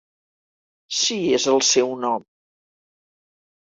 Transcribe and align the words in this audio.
Si 1.01 1.17
és 1.39 1.47
el 1.53 1.63
seu 1.73 1.93
nom. 2.07 2.27